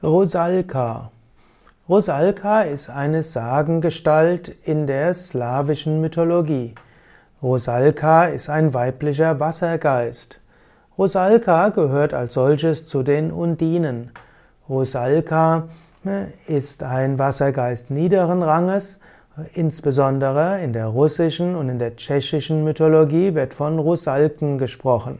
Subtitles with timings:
[0.00, 1.10] Rusalka.
[1.88, 6.76] Rusalka ist eine Sagengestalt in der slawischen Mythologie.
[7.42, 10.40] Rusalka ist ein weiblicher Wassergeist.
[10.96, 14.12] Rusalka gehört als solches zu den Undinen.
[14.68, 15.64] Rusalka
[16.04, 19.00] ne, ist ein Wassergeist niederen Ranges.
[19.52, 25.18] Insbesondere in der russischen und in der tschechischen Mythologie wird von Rusalken gesprochen.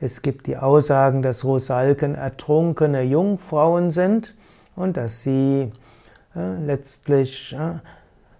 [0.00, 4.36] Es gibt die Aussagen, dass Rusalken ertrunkene Jungfrauen sind
[4.76, 5.72] und dass sie
[6.36, 7.78] äh, letztlich äh,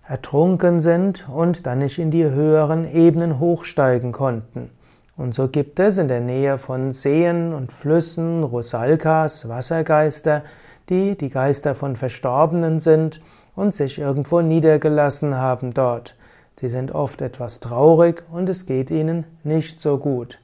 [0.08, 4.70] ertrunken sind und dann nicht in die höheren Ebenen hochsteigen konnten.
[5.16, 10.44] Und so gibt es in der Nähe von Seen und Flüssen Rusalkas, Wassergeister,
[10.88, 13.20] die die Geister von Verstorbenen sind
[13.56, 16.14] und sich irgendwo niedergelassen haben dort.
[16.60, 20.38] Die sind oft etwas traurig und es geht ihnen nicht so gut.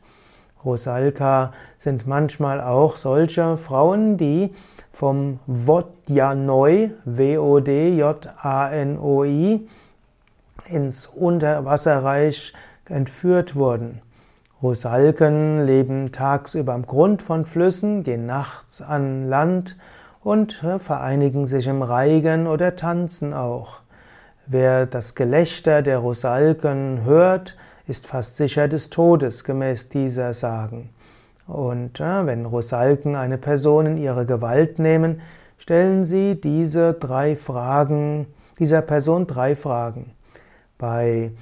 [0.64, 4.54] Rosalka sind manchmal auch solche Frauen, die
[4.92, 8.08] vom Vodjanoi, W-O-D-J-A-N-O-I,
[10.68, 12.52] ins Unterwasserreich
[12.88, 14.00] entführt wurden.
[14.62, 19.76] Rosalken leben tagsüber am Grund von Flüssen, gehen nachts an Land
[20.22, 23.80] und vereinigen sich im Reigen oder tanzen auch.
[24.46, 30.90] Wer das Gelächter der Rosalken hört, ist fast sicher des Todes, gemäß dieser Sagen.
[31.46, 35.20] Und äh, wenn Rosalken eine Person in ihre Gewalt nehmen,
[35.58, 38.26] stellen sie diese drei Fragen,
[38.58, 40.12] dieser Person drei Fragen.
[40.78, 41.32] Bei,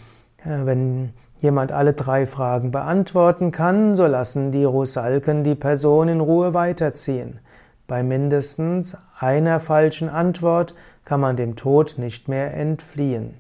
[0.45, 6.21] äh, wenn jemand alle drei Fragen beantworten kann, so lassen die Rosalken die Person in
[6.21, 7.39] Ruhe weiterziehen.
[7.87, 13.35] Bei mindestens einer falschen Antwort kann man dem Tod nicht mehr entfliehen.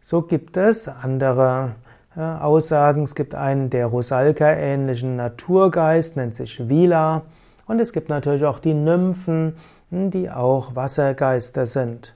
[0.00, 1.74] So gibt es andere
[2.16, 3.02] Aussagen.
[3.02, 7.22] Es gibt einen der Rusalka-ähnlichen Naturgeist, nennt sich Vila.
[7.66, 9.54] Und es gibt natürlich auch die Nymphen,
[9.90, 12.14] die auch Wassergeister sind.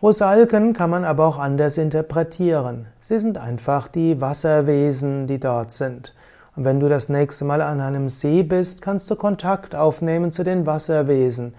[0.00, 2.86] Rusalken kann man aber auch anders interpretieren.
[3.00, 6.14] Sie sind einfach die Wasserwesen, die dort sind.
[6.54, 10.44] Und wenn du das nächste Mal an einem See bist, kannst du Kontakt aufnehmen zu
[10.44, 11.54] den Wasserwesen.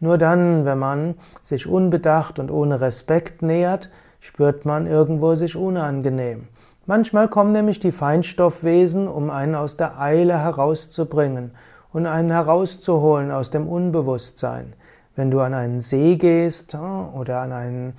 [0.00, 6.48] Nur dann, wenn man sich unbedacht und ohne Respekt nähert, spürt man irgendwo sich unangenehm.
[6.84, 11.52] Manchmal kommen nämlich die Feinstoffwesen, um einen aus der Eile herauszubringen
[11.92, 14.72] und einen herauszuholen aus dem Unbewusstsein.
[15.14, 17.92] Wenn du an einen See gehst oh, oder an einen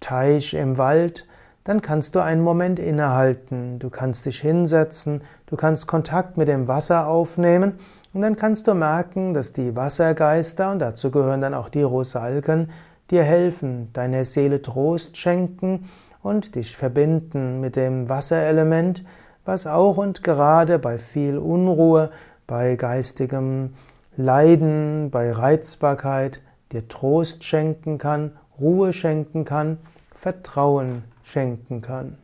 [0.00, 1.28] Teich im Wald,
[1.62, 6.66] dann kannst du einen Moment innehalten, du kannst dich hinsetzen, du kannst Kontakt mit dem
[6.66, 7.74] Wasser aufnehmen
[8.12, 12.70] und dann kannst du merken, dass die Wassergeister, und dazu gehören dann auch die Rosalken,
[13.12, 15.88] dir helfen, deiner Seele Trost schenken
[16.26, 19.04] und dich verbinden mit dem Wasserelement,
[19.44, 22.10] was auch und gerade bei viel Unruhe,
[22.48, 23.74] bei geistigem
[24.16, 26.40] Leiden, bei Reizbarkeit
[26.72, 29.78] dir Trost schenken kann, Ruhe schenken kann,
[30.14, 32.18] Vertrauen schenken kann.